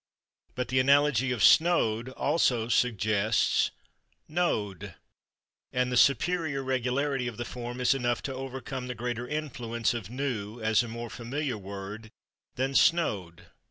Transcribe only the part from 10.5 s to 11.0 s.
as a